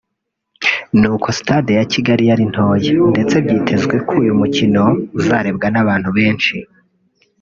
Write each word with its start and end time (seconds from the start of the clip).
ni 0.99 1.07
uko 1.15 1.27
Stade 1.39 1.71
ya 1.79 1.85
Kigali 1.91 2.23
ari 2.33 2.45
ntoya 2.51 2.93
ndetse 3.13 3.35
byitezwe 3.45 3.95
ko 4.07 4.13
uyu 4.21 4.33
mukino 4.39 4.83
uzarebwa 5.19 5.67
n’abantu 5.71 6.09
benshi 6.17 6.55